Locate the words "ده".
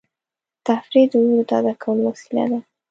2.51-2.59